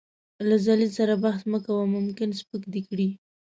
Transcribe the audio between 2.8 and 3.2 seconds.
کړي.